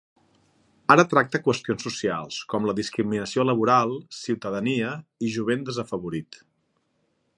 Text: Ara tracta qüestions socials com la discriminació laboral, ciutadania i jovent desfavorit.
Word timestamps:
Ara 0.93 1.03
tracta 1.09 1.41
qüestions 1.47 1.85
socials 1.87 2.39
com 2.53 2.65
la 2.69 2.75
discriminació 2.79 3.45
laboral, 3.51 3.93
ciutadania 4.21 4.95
i 5.29 5.31
jovent 5.37 5.67
desfavorit. 5.69 6.41